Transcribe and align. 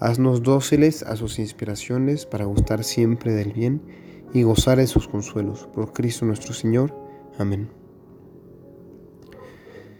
haznos 0.00 0.42
dóciles 0.42 1.02
a 1.02 1.14
sus 1.14 1.38
inspiraciones 1.38 2.24
para 2.24 2.46
gustar 2.46 2.82
siempre 2.84 3.32
del 3.34 3.52
bien 3.52 3.82
y 4.32 4.42
gozar 4.42 4.78
de 4.78 4.86
sus 4.86 5.06
consuelos. 5.06 5.68
Por 5.74 5.92
Cristo 5.92 6.24
nuestro 6.24 6.54
Señor. 6.54 6.94
Amén. 7.38 7.70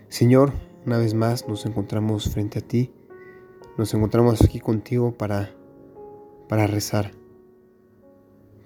Señor, 0.09 0.53
una 0.87 0.97
vez 0.99 1.15
más 1.15 1.47
nos 1.47 1.67
encontramos 1.67 2.31
frente 2.31 2.59
a 2.59 2.63
ti, 2.63 2.93
nos 3.77 3.93
encontramos 3.95 4.43
aquí 4.43 4.59
contigo 4.59 5.13
para, 5.13 5.51
para 6.49 6.67
rezar. 6.67 7.13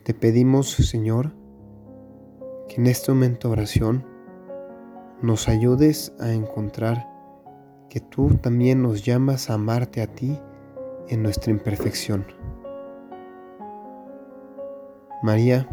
Te 0.05 0.15
pedimos, 0.15 0.71
Señor, 0.71 1.35
que 2.69 2.77
en 2.77 2.87
este 2.87 3.13
momento 3.13 3.49
de 3.49 3.53
oración 3.53 4.07
nos 5.21 5.49
ayudes 5.49 6.13
a 6.21 6.33
encontrar 6.33 7.09
que 7.91 8.01
tú 8.01 8.37
también 8.41 8.83
nos 8.83 9.05
llamas 9.05 9.51
a 9.51 9.55
amarte 9.55 10.01
a 10.01 10.07
ti 10.07 10.39
en 11.09 11.23
nuestra 11.23 11.51
imperfección. 11.51 12.27
María, 15.23 15.69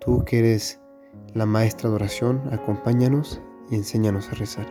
tú 0.00 0.24
que 0.24 0.38
eres 0.38 0.80
la 1.34 1.46
maestra 1.46 1.90
de 1.90 1.96
oración, 1.96 2.42
acompáñanos 2.50 3.40
y 3.70 3.74
enséñanos 3.74 4.30
a 4.30 4.34
rezar. 4.34 4.66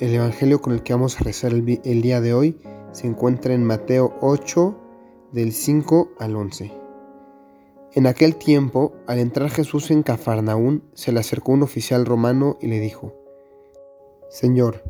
El 0.00 0.14
Evangelio 0.14 0.60
con 0.60 0.72
el 0.72 0.82
que 0.82 0.92
vamos 0.92 1.20
a 1.20 1.24
rezar 1.24 1.52
el, 1.52 1.80
el, 1.84 2.02
día 2.02 2.20
de 2.20 2.34
hoy 2.34 2.60
se 2.92 3.06
encuentra 3.06 3.54
en 3.54 3.64
Mateo 3.64 4.14
8 4.20 4.76
del 5.32 5.52
5 5.52 6.10
al 6.18 6.36
11. 6.36 6.72
En 7.94 8.06
aquel 8.06 8.36
tiempo, 8.36 8.92
al 9.06 9.18
entrar 9.18 9.50
Jesús 9.50 9.90
en 9.90 10.02
Cafarnaún, 10.02 10.82
se 10.94 11.12
le 11.12 11.20
acercó 11.20 11.52
un 11.52 11.62
oficial 11.62 12.06
romano 12.06 12.58
y 12.60 12.66
le 12.66 12.80
dijo, 12.80 13.14
Señor, 14.30 14.82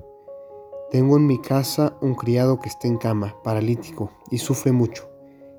tengo 0.94 1.16
en 1.16 1.26
mi 1.26 1.38
casa 1.38 1.96
un 2.00 2.14
criado 2.14 2.60
que 2.60 2.68
está 2.68 2.86
en 2.86 2.98
cama, 2.98 3.34
paralítico, 3.42 4.12
y 4.30 4.38
sufre 4.38 4.70
mucho. 4.70 5.10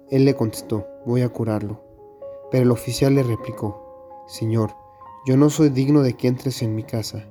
Él 0.09 0.23
le 0.23 0.33
contestó, 0.33 0.88
voy 1.05 1.23
a 1.23 1.28
curarlo. 1.28 1.83
Pero 2.52 2.64
el 2.64 2.72
oficial 2.72 3.16
le 3.16 3.22
replicó, 3.22 4.23
Señor, 4.28 4.72
yo 5.28 5.36
no 5.36 5.50
soy 5.50 5.67
digno 5.67 6.03
de 6.03 6.13
que 6.13 6.30
entres 6.30 6.61
en 6.61 6.73
mi 6.73 6.83
casa. 6.83 7.28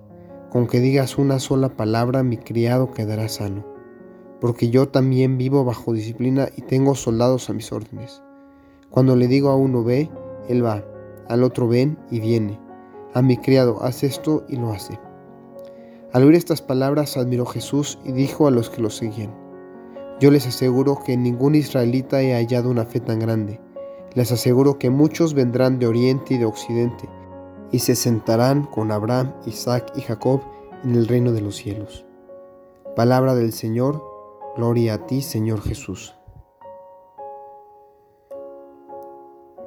Con 0.50 0.66
que 0.66 0.80
digas 0.80 1.16
una 1.16 1.38
sola 1.38 1.78
palabra, 1.78 2.22
mi 2.22 2.36
criado 2.36 2.90
quedará 2.92 3.26
sano. 3.30 3.64
Porque 4.38 4.68
yo 4.68 4.90
también 4.90 5.38
vivo 5.38 5.64
bajo 5.64 5.94
disciplina 5.94 6.50
y 6.58 6.60
tengo 6.60 6.94
soldados 6.96 7.48
a 7.48 7.54
mis 7.54 7.72
órdenes. 7.72 8.22
Cuando 8.90 9.16
le 9.16 9.28
digo 9.28 9.48
a 9.48 9.56
uno 9.56 9.82
ve, 9.82 10.10
él 10.50 10.62
va, 10.62 10.84
al 11.26 11.42
otro 11.42 11.68
ven 11.68 11.96
y 12.10 12.20
viene. 12.20 12.60
A 13.14 13.22
mi 13.22 13.38
criado 13.38 13.82
haz 13.82 14.02
esto 14.02 14.44
y 14.46 14.56
lo 14.56 14.72
hace. 14.72 15.00
Al 16.14 16.22
oír 16.22 16.36
estas 16.36 16.62
palabras 16.62 17.16
admiró 17.16 17.44
Jesús 17.44 17.98
y 18.04 18.12
dijo 18.12 18.46
a 18.46 18.52
los 18.52 18.70
que 18.70 18.80
lo 18.80 18.88
seguían, 18.88 19.34
Yo 20.20 20.30
les 20.30 20.46
aseguro 20.46 21.00
que 21.04 21.16
ningún 21.16 21.56
israelita 21.56 22.22
he 22.22 22.34
hallado 22.34 22.70
una 22.70 22.84
fe 22.84 23.00
tan 23.00 23.18
grande. 23.18 23.60
Les 24.14 24.30
aseguro 24.30 24.78
que 24.78 24.90
muchos 24.90 25.34
vendrán 25.34 25.80
de 25.80 25.88
oriente 25.88 26.34
y 26.34 26.38
de 26.38 26.44
occidente 26.44 27.08
y 27.72 27.80
se 27.80 27.96
sentarán 27.96 28.62
con 28.62 28.92
Abraham, 28.92 29.34
Isaac 29.44 29.92
y 29.96 30.02
Jacob 30.02 30.40
en 30.84 30.94
el 30.94 31.08
reino 31.08 31.32
de 31.32 31.40
los 31.40 31.56
cielos. 31.56 32.06
Palabra 32.94 33.34
del 33.34 33.52
Señor, 33.52 34.00
gloria 34.56 34.94
a 34.94 35.06
ti, 35.08 35.20
Señor 35.20 35.62
Jesús. 35.62 36.14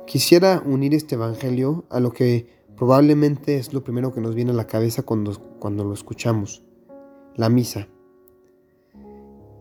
Quisiera 0.05 0.63
unir 0.65 0.93
este 0.93 1.15
Evangelio 1.15 1.83
a 1.89 1.99
lo 1.99 2.13
que 2.13 2.56
probablemente 2.77 3.57
es 3.57 3.73
lo 3.73 3.83
primero 3.83 4.13
que 4.13 4.21
nos 4.21 4.35
viene 4.35 4.51
a 4.51 4.55
la 4.55 4.67
cabeza 4.67 5.03
cuando, 5.03 5.33
cuando 5.59 5.83
lo 5.83 5.93
escuchamos, 5.93 6.63
la 7.35 7.49
misa. 7.49 7.87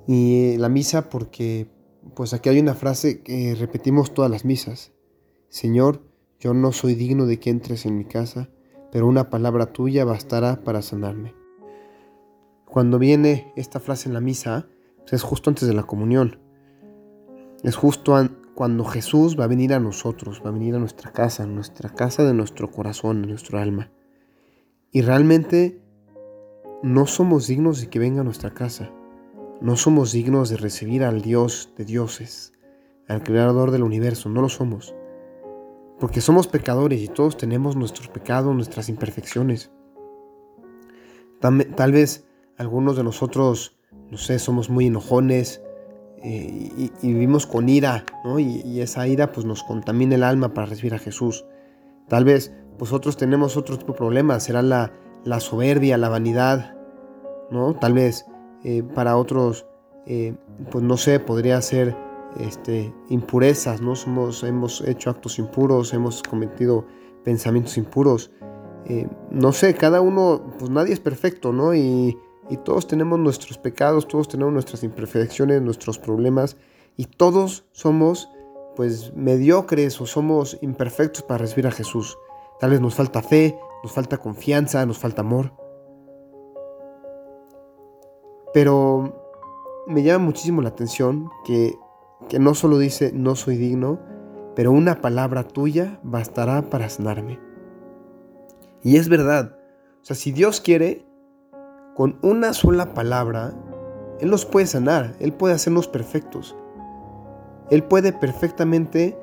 Y 0.06 0.56
la 0.58 0.68
misa 0.68 1.08
porque 1.08 1.68
pues 2.14 2.32
aquí 2.32 2.48
hay 2.48 2.60
una 2.60 2.74
frase 2.74 3.22
que 3.22 3.54
repetimos 3.54 4.14
todas 4.14 4.30
las 4.30 4.44
misas. 4.44 4.92
Señor, 5.48 6.02
yo 6.38 6.54
no 6.54 6.72
soy 6.72 6.94
digno 6.94 7.26
de 7.26 7.40
que 7.40 7.50
entres 7.50 7.86
en 7.86 7.96
mi 7.96 8.04
casa, 8.04 8.48
pero 8.92 9.06
una 9.06 9.30
palabra 9.30 9.72
tuya 9.72 10.04
bastará 10.04 10.62
para 10.62 10.82
sanarme. 10.82 11.34
Cuando 12.66 12.98
viene 12.98 13.52
esta 13.56 13.80
frase 13.80 14.08
en 14.08 14.14
la 14.14 14.20
misa, 14.20 14.68
pues, 14.98 15.14
es 15.14 15.22
justo 15.22 15.50
antes 15.50 15.66
de 15.66 15.74
la 15.74 15.84
comunión. 15.84 16.38
Es 17.62 17.74
justo 17.76 18.14
cuando 18.56 18.86
Jesús 18.86 19.38
va 19.38 19.44
a 19.44 19.48
venir 19.48 19.74
a 19.74 19.80
nosotros, 19.80 20.40
va 20.42 20.48
a 20.48 20.52
venir 20.52 20.74
a 20.74 20.78
nuestra 20.78 21.12
casa, 21.12 21.42
a 21.42 21.46
nuestra 21.46 21.90
casa 21.90 22.24
de 22.24 22.32
nuestro 22.32 22.70
corazón, 22.70 23.20
de 23.20 23.28
nuestro 23.28 23.58
alma. 23.58 23.90
Y 24.90 25.02
realmente 25.02 25.82
no 26.82 27.06
somos 27.06 27.48
dignos 27.48 27.82
de 27.82 27.90
que 27.90 27.98
venga 27.98 28.22
a 28.22 28.24
nuestra 28.24 28.54
casa. 28.54 28.90
No 29.60 29.76
somos 29.76 30.10
dignos 30.10 30.48
de 30.48 30.56
recibir 30.56 31.04
al 31.04 31.20
Dios 31.20 31.74
de 31.76 31.84
dioses, 31.84 32.54
al 33.08 33.22
Creador 33.22 33.72
del 33.72 33.82
universo. 33.82 34.30
No 34.30 34.40
lo 34.40 34.48
somos. 34.48 34.94
Porque 36.00 36.22
somos 36.22 36.48
pecadores 36.48 37.02
y 37.02 37.08
todos 37.08 37.36
tenemos 37.36 37.76
nuestros 37.76 38.08
pecados, 38.08 38.54
nuestras 38.54 38.88
imperfecciones. 38.88 39.70
Tal, 41.40 41.92
vez 41.92 42.26
algunos 42.56 42.96
de 42.96 43.04
nosotros, 43.04 43.76
no 44.10 44.16
sé, 44.16 44.38
somos 44.38 44.70
muy 44.70 44.86
enojones 44.86 45.60
y, 46.28 46.90
vivimos 47.02 47.46
con 47.46 47.68
ira, 47.68 48.04
¿no? 48.24 48.38
Y, 48.38 48.80
esa 48.80 49.06
ira 49.06 49.32
pues 49.32 49.46
nos 49.46 49.62
contamina 49.62 50.16
el 50.16 50.24
alma 50.24 50.52
para 50.54 50.66
recibir 50.66 50.94
a 50.94 50.98
Jesús. 50.98 51.44
Tal 52.08 52.24
vez 52.24 52.52
vosotros 52.78 53.16
tenemos 53.16 53.56
otro 53.56 53.78
tipo 53.78 53.92
de 53.92 53.98
problemas, 53.98 54.42
será 54.42 54.62
la, 54.62 54.92
la 55.24 55.40
soberbia, 55.40 55.96
la 55.98 56.08
vanidad, 56.08 56.76
¿no? 57.50 57.74
Tal 57.74 57.92
vez 57.94 58.26
eh, 58.64 58.82
para 58.82 59.16
otros, 59.16 59.66
eh, 60.06 60.34
pues 60.70 60.82
no 60.82 60.96
sé, 60.96 61.20
podría 61.20 61.60
ser 61.62 61.96
este, 62.40 62.92
impurezas, 63.08 63.80
¿no? 63.80 63.94
Somos, 63.94 64.42
hemos 64.42 64.80
hecho 64.82 65.10
actos 65.10 65.38
impuros, 65.38 65.94
hemos 65.94 66.22
cometido 66.22 66.86
pensamientos 67.24 67.76
impuros. 67.76 68.30
Eh, 68.86 69.08
no 69.30 69.52
sé, 69.52 69.74
cada 69.74 70.00
uno, 70.00 70.42
pues 70.58 70.70
nadie 70.70 70.92
es 70.92 71.00
perfecto, 71.00 71.52
¿no? 71.52 71.74
Y, 71.74 72.18
y 72.48 72.56
todos 72.58 72.86
tenemos 72.86 73.18
nuestros 73.18 73.58
pecados, 73.58 74.06
todos 74.06 74.28
tenemos 74.28 74.52
nuestras 74.52 74.82
imperfecciones, 74.82 75.62
nuestros 75.62 75.98
problemas, 75.98 76.56
y 76.96 77.04
todos 77.04 77.66
somos, 77.72 78.30
pues, 78.76 79.14
mediocres 79.14 80.00
o 80.00 80.06
somos 80.06 80.58
imperfectos 80.62 81.22
para 81.22 81.38
recibir 81.38 81.66
a 81.66 81.72
Jesús. 81.72 82.16
Tal 82.60 82.70
vez 82.70 82.80
nos 82.80 82.94
falta 82.94 83.22
fe, 83.22 83.58
nos 83.82 83.92
falta 83.92 84.18
confianza, 84.18 84.84
nos 84.86 84.98
falta 84.98 85.20
amor. 85.20 85.52
Pero 88.54 89.14
me 89.86 90.02
llama 90.02 90.24
muchísimo 90.24 90.62
la 90.62 90.70
atención 90.70 91.28
que 91.44 91.74
que 92.28 92.38
no 92.38 92.54
solo 92.54 92.78
dice 92.78 93.12
no 93.14 93.36
soy 93.36 93.56
digno, 93.56 94.00
pero 94.54 94.72
una 94.72 95.00
palabra 95.00 95.44
tuya 95.44 96.00
bastará 96.02 96.62
para 96.70 96.88
sanarme. 96.88 97.38
Y 98.82 98.96
es 98.96 99.08
verdad, 99.08 99.58
o 100.02 100.04
sea, 100.04 100.16
si 100.16 100.32
Dios 100.32 100.60
quiere, 100.60 101.05
con 101.96 102.18
una 102.22 102.52
sola 102.52 102.92
palabra, 102.92 103.54
Él 104.20 104.30
nos 104.30 104.44
puede 104.44 104.66
sanar, 104.66 105.14
Él 105.18 105.32
puede 105.32 105.54
hacernos 105.54 105.88
perfectos. 105.88 106.54
Él 107.70 107.82
puede 107.82 108.12
perfectamente 108.12 109.18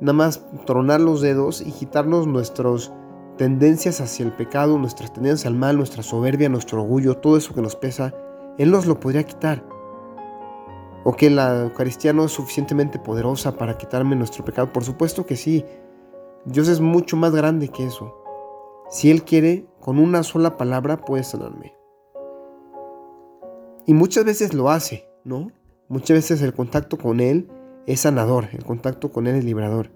nada 0.00 0.14
más 0.14 0.42
tronar 0.64 1.00
los 1.00 1.20
dedos 1.20 1.60
y 1.60 1.70
quitarnos 1.70 2.26
nuestras 2.26 2.92
tendencias 3.36 4.00
hacia 4.00 4.24
el 4.24 4.32
pecado, 4.32 4.78
nuestras 4.78 5.12
tendencias 5.12 5.46
al 5.46 5.54
mal, 5.54 5.76
nuestra 5.76 6.02
soberbia, 6.02 6.48
nuestro 6.48 6.82
orgullo, 6.82 7.18
todo 7.18 7.36
eso 7.36 7.54
que 7.54 7.62
nos 7.62 7.76
pesa, 7.76 8.14
Él 8.58 8.70
nos 8.70 8.86
lo 8.86 8.98
podría 8.98 9.24
quitar 9.24 9.62
o 11.04 11.14
que 11.14 11.28
la 11.28 11.64
Eucaristía 11.64 12.14
no 12.14 12.24
es 12.24 12.32
suficientemente 12.32 12.98
poderosa 12.98 13.56
para 13.58 13.76
quitarme 13.76 14.16
nuestro 14.16 14.44
pecado. 14.44 14.72
Por 14.72 14.84
supuesto 14.84 15.26
que 15.26 15.36
sí. 15.36 15.64
Dios 16.46 16.68
es 16.68 16.80
mucho 16.80 17.16
más 17.16 17.34
grande 17.34 17.68
que 17.68 17.84
eso. 17.84 18.14
Si 18.88 19.10
Él 19.10 19.24
quiere, 19.24 19.66
con 19.80 19.98
una 19.98 20.22
sola 20.22 20.56
palabra 20.56 20.96
puede 20.96 21.24
sanarme. 21.24 21.74
Y 23.86 23.94
muchas 23.94 24.24
veces 24.24 24.54
lo 24.54 24.70
hace, 24.70 25.08
¿no? 25.24 25.50
Muchas 25.88 26.16
veces 26.16 26.42
el 26.42 26.54
contacto 26.54 26.96
con 26.96 27.20
Él 27.20 27.48
es 27.86 28.00
sanador, 28.00 28.48
el 28.52 28.64
contacto 28.64 29.12
con 29.12 29.26
Él 29.26 29.36
es 29.36 29.44
liberador. 29.44 29.90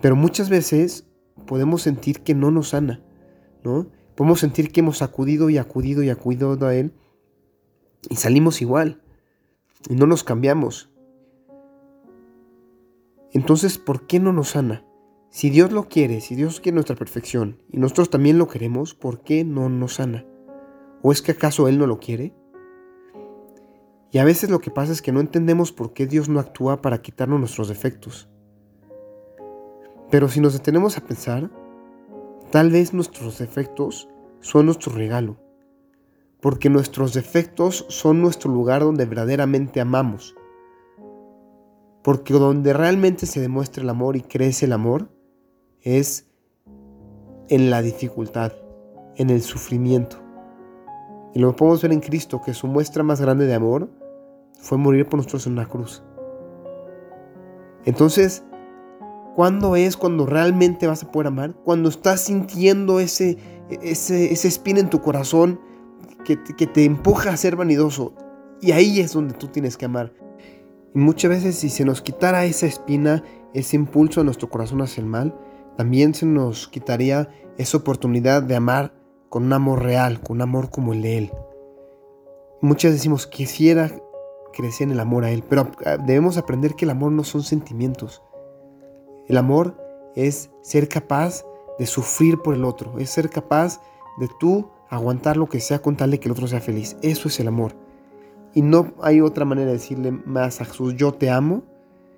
Pero 0.00 0.16
muchas 0.16 0.50
veces 0.50 1.06
podemos 1.46 1.82
sentir 1.82 2.20
que 2.20 2.34
no 2.34 2.50
nos 2.50 2.70
sana, 2.70 3.02
¿no? 3.64 3.86
Podemos 4.14 4.40
sentir 4.40 4.72
que 4.72 4.80
hemos 4.80 5.02
acudido 5.02 5.50
y 5.50 5.58
acudido 5.58 6.02
y 6.02 6.10
acudido 6.10 6.56
a 6.66 6.74
Él 6.74 6.92
y 8.08 8.16
salimos 8.16 8.62
igual 8.62 9.02
y 9.88 9.94
no 9.94 10.06
nos 10.06 10.24
cambiamos. 10.24 10.90
Entonces, 13.32 13.78
¿por 13.78 14.06
qué 14.06 14.20
no 14.20 14.32
nos 14.32 14.50
sana? 14.50 14.84
Si 15.30 15.50
Dios 15.50 15.72
lo 15.72 15.88
quiere, 15.88 16.20
si 16.20 16.34
Dios 16.34 16.60
quiere 16.60 16.76
nuestra 16.76 16.96
perfección 16.96 17.58
y 17.70 17.78
nosotros 17.78 18.08
también 18.08 18.38
lo 18.38 18.48
queremos, 18.48 18.94
¿por 18.94 19.22
qué 19.22 19.44
no 19.44 19.68
nos 19.68 19.94
sana? 19.94 20.24
¿O 21.02 21.12
es 21.12 21.20
que 21.20 21.32
acaso 21.32 21.68
Él 21.68 21.78
no 21.78 21.86
lo 21.86 22.00
quiere? 22.00 22.32
Y 24.10 24.18
a 24.18 24.24
veces 24.24 24.50
lo 24.50 24.60
que 24.60 24.70
pasa 24.70 24.92
es 24.92 25.02
que 25.02 25.12
no 25.12 25.20
entendemos 25.20 25.72
por 25.72 25.92
qué 25.92 26.06
Dios 26.06 26.28
no 26.28 26.40
actúa 26.40 26.80
para 26.80 27.02
quitarnos 27.02 27.40
nuestros 27.40 27.68
defectos. 27.68 28.28
Pero 30.10 30.28
si 30.28 30.40
nos 30.40 30.52
detenemos 30.52 30.96
a 30.96 31.00
pensar, 31.00 31.50
tal 32.50 32.70
vez 32.70 32.94
nuestros 32.94 33.38
defectos 33.38 34.08
son 34.40 34.66
nuestro 34.66 34.92
regalo, 34.92 35.36
porque 36.40 36.70
nuestros 36.70 37.12
defectos 37.12 37.84
son 37.88 38.22
nuestro 38.22 38.50
lugar 38.50 38.82
donde 38.82 39.04
verdaderamente 39.04 39.80
amamos, 39.80 40.36
porque 42.02 42.34
donde 42.34 42.72
realmente 42.72 43.26
se 43.26 43.40
demuestra 43.40 43.82
el 43.82 43.90
amor 43.90 44.16
y 44.16 44.20
crece 44.20 44.66
el 44.66 44.72
amor 44.72 45.10
es 45.82 46.30
en 47.48 47.70
la 47.70 47.82
dificultad, 47.82 48.52
en 49.16 49.30
el 49.30 49.42
sufrimiento. 49.42 50.25
Y 51.36 51.38
lo 51.38 51.54
podemos 51.54 51.82
ver 51.82 51.92
en 51.92 52.00
Cristo, 52.00 52.40
que 52.42 52.54
su 52.54 52.66
muestra 52.66 53.02
más 53.02 53.20
grande 53.20 53.44
de 53.44 53.52
amor 53.52 53.90
fue 54.58 54.78
morir 54.78 55.04
por 55.04 55.18
nosotros 55.18 55.46
en 55.46 55.52
una 55.52 55.66
cruz. 55.66 56.02
Entonces, 57.84 58.42
¿cuándo 59.34 59.76
es 59.76 59.98
cuando 59.98 60.24
realmente 60.24 60.86
vas 60.86 61.02
a 61.02 61.12
poder 61.12 61.26
amar? 61.26 61.54
Cuando 61.62 61.90
estás 61.90 62.22
sintiendo 62.22 63.00
ese, 63.00 63.36
ese, 63.82 64.32
ese 64.32 64.48
espina 64.48 64.80
en 64.80 64.88
tu 64.88 65.02
corazón 65.02 65.60
que, 66.24 66.42
que 66.42 66.66
te 66.66 66.86
empuja 66.86 67.32
a 67.32 67.36
ser 67.36 67.54
vanidoso. 67.54 68.14
Y 68.62 68.72
ahí 68.72 69.00
es 69.00 69.12
donde 69.12 69.34
tú 69.34 69.48
tienes 69.48 69.76
que 69.76 69.84
amar. 69.84 70.14
Y 70.94 70.98
muchas 70.98 71.28
veces 71.28 71.56
si 71.56 71.68
se 71.68 71.84
nos 71.84 72.00
quitara 72.00 72.46
esa 72.46 72.64
espina, 72.64 73.22
ese 73.52 73.76
impulso 73.76 74.20
en 74.20 74.24
nuestro 74.24 74.48
corazón 74.48 74.80
hacia 74.80 75.02
el 75.02 75.06
mal, 75.06 75.38
también 75.76 76.14
se 76.14 76.24
nos 76.24 76.66
quitaría 76.66 77.28
esa 77.58 77.76
oportunidad 77.76 78.42
de 78.42 78.56
amar 78.56 78.95
con 79.28 79.44
un 79.44 79.52
amor 79.52 79.82
real, 79.82 80.20
con 80.20 80.36
un 80.36 80.42
amor 80.42 80.70
como 80.70 80.92
el 80.92 81.02
de 81.02 81.18
Él. 81.18 81.32
Muchas 82.60 82.92
decimos, 82.92 83.26
quisiera 83.26 83.90
crecer 84.52 84.86
en 84.86 84.92
el 84.92 85.00
amor 85.00 85.24
a 85.24 85.30
Él, 85.30 85.44
pero 85.48 85.70
ah, 85.84 85.96
debemos 85.98 86.38
aprender 86.38 86.74
que 86.74 86.84
el 86.84 86.90
amor 86.90 87.12
no 87.12 87.24
son 87.24 87.42
sentimientos. 87.42 88.22
El 89.28 89.36
amor 89.36 89.76
es 90.14 90.50
ser 90.62 90.88
capaz 90.88 91.44
de 91.78 91.86
sufrir 91.86 92.38
por 92.38 92.54
el 92.54 92.64
otro, 92.64 92.98
es 92.98 93.10
ser 93.10 93.28
capaz 93.28 93.80
de 94.18 94.28
tú 94.40 94.70
aguantar 94.88 95.36
lo 95.36 95.48
que 95.48 95.60
sea 95.60 95.80
con 95.80 95.96
tal 95.96 96.10
de 96.10 96.20
que 96.20 96.28
el 96.28 96.32
otro 96.32 96.46
sea 96.46 96.60
feliz. 96.60 96.96
Eso 97.02 97.28
es 97.28 97.38
el 97.40 97.48
amor. 97.48 97.74
Y 98.54 98.62
no 98.62 98.94
hay 99.02 99.20
otra 99.20 99.44
manera 99.44 99.66
de 99.66 99.74
decirle 99.74 100.10
más 100.12 100.60
a 100.60 100.64
Jesús, 100.64 100.94
yo 100.96 101.12
te 101.12 101.28
amo, 101.28 101.62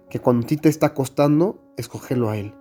que 0.09 0.21
cuando 0.21 0.45
a 0.45 0.47
ti 0.47 0.57
te 0.57 0.69
está 0.69 0.95
costando, 0.95 1.59
escogerlo 1.77 2.31
a 2.31 2.37
Él. 2.37 2.55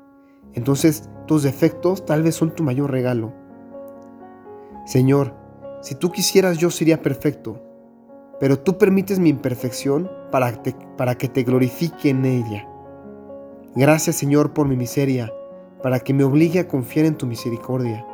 Entonces 0.53 1.09
tus 1.27 1.43
defectos 1.43 2.05
tal 2.05 2.23
vez 2.23 2.35
son 2.35 2.55
tu 2.55 2.63
mayor 2.63 2.89
regalo. 2.89 3.33
Señor, 4.87 5.33
si 5.81 5.95
tú 5.95 6.13
quisieras 6.13 6.59
yo 6.59 6.71
sería 6.71 7.01
perfecto, 7.01 7.61
pero 8.39 8.57
tú 8.57 8.77
permites 8.77 9.19
mi 9.19 9.27
imperfección 9.27 10.09
para, 10.31 10.63
para 10.95 11.15
que 11.17 11.27
te 11.27 11.43
glorifique 11.43 12.09
en 12.09 12.23
ella. 12.23 12.65
Gracias 13.75 14.15
Señor 14.15 14.53
por 14.53 14.65
mi 14.65 14.77
miseria, 14.77 15.33
para 15.83 15.99
que 15.99 16.13
me 16.13 16.23
obligue 16.23 16.61
a 16.61 16.69
confiar 16.69 17.05
en 17.05 17.17
tu 17.17 17.27
misericordia. 17.27 18.07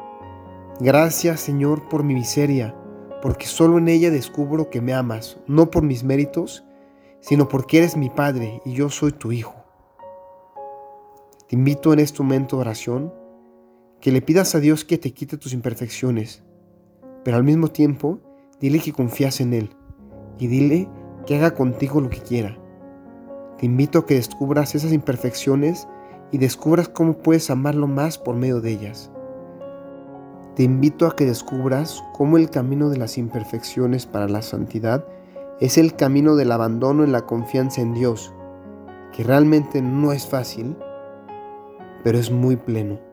Gracias 0.80 1.42
Señor 1.42 1.88
por 1.90 2.04
mi 2.04 2.16
miseria, 2.16 2.76
porque 3.22 3.46
solo 3.46 3.78
en 3.78 3.88
ella 3.88 4.10
descubro 4.10 4.72
que 4.72 4.82
me 4.82 4.96
amas, 4.96 5.38
no 5.46 5.70
por 5.70 5.84
mis 5.84 6.04
méritos, 6.04 6.66
sino 7.20 7.48
porque 7.50 7.78
eres 7.78 7.96
mi 7.96 8.10
Padre 8.10 8.62
y 8.66 8.74
yo 8.74 8.90
soy 8.90 9.12
tu 9.12 9.32
Hijo. 9.32 9.54
Te 11.48 11.56
invito 11.56 11.94
en 11.94 12.00
este 12.00 12.24
momento 12.24 12.56
de 12.56 12.62
oración 12.62 13.14
que 14.02 14.12
le 14.12 14.24
pidas 14.24 14.56
a 14.56 14.60
Dios 14.60 14.84
que 14.84 14.98
te 14.98 15.14
quite 15.14 15.38
tus 15.38 15.54
imperfecciones, 15.54 16.44
pero 17.24 17.38
al 17.38 17.44
mismo 17.44 17.68
tiempo 17.68 18.20
dile 18.60 18.80
que 18.80 18.94
confías 18.94 19.42
en 19.42 19.54
Él 19.54 19.70
y 20.40 20.48
dile 20.48 20.90
que 21.26 21.38
haga 21.38 21.54
contigo 21.54 22.02
lo 22.02 22.10
que 22.10 22.22
quiera. 22.22 22.58
Te 23.58 23.66
invito 23.66 24.00
a 24.00 24.06
que 24.06 24.16
descubras 24.16 24.76
esas 24.76 24.92
imperfecciones 24.94 25.88
y 26.32 26.38
descubras 26.38 26.90
cómo 26.90 27.14
puedes 27.18 27.50
amarlo 27.50 27.88
más 27.88 28.18
por 28.18 28.36
medio 28.36 28.60
de 28.60 28.72
ellas. 28.72 29.12
Te 30.56 30.64
invito 30.64 31.08
a 31.08 31.16
que 31.16 31.26
descubras 31.26 32.04
cómo 32.14 32.38
el 32.38 32.50
camino 32.50 32.90
de 32.90 32.98
las 32.98 33.18
imperfecciones 33.18 34.06
para 34.06 34.28
la 34.28 34.42
santidad 34.42 35.06
es 35.60 35.78
el 35.78 35.96
camino 35.96 36.36
del 36.36 36.52
abandono 36.52 37.04
en 37.04 37.12
la 37.12 37.26
confianza 37.26 37.82
en 37.82 37.94
Dios, 37.94 38.34
que 39.14 39.24
realmente 39.24 39.82
no 39.82 40.12
es 40.12 40.28
fácil, 40.28 40.76
pero 42.04 42.18
es 42.18 42.32
muy 42.32 42.56
pleno. 42.56 43.13